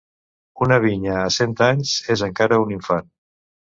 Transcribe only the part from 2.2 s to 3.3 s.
encara un infant.